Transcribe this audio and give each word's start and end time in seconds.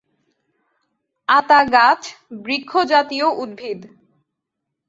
আতা 1.29 1.59
গাছ 1.73 2.01
বৃক্ষ 2.43 2.71
জাতীয় 2.91 3.27
উদ্ভিদ। 3.37 3.79